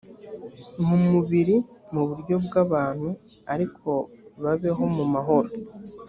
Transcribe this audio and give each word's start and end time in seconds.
mu 0.85 0.97
mubiri 1.07 1.55
mu 1.93 2.01
buryo 2.07 2.35
bw 2.45 2.53
abantu 2.63 3.09
ariko 3.53 3.89
babeho 4.43 4.83
mu 4.95 5.05
mahoro. 5.13 5.49